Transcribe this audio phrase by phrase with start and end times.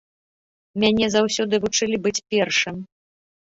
[0.83, 2.83] Мяне заўсёды вучылі быць першым.